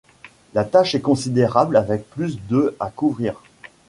La 0.55 0.63
tâche 0.65 0.95
est 0.95 1.01
considérable 1.01 1.77
avec 1.77 2.09
plus 2.09 2.39
de 2.47 2.75
à 2.79 2.89
couvrir. 2.89 3.39